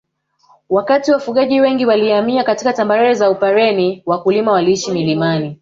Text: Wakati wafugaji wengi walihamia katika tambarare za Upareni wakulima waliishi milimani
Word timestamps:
Wakati 0.69 1.11
wafugaji 1.11 1.61
wengi 1.61 1.85
walihamia 1.85 2.43
katika 2.43 2.73
tambarare 2.73 3.13
za 3.13 3.29
Upareni 3.29 4.03
wakulima 4.05 4.51
waliishi 4.51 4.91
milimani 4.91 5.49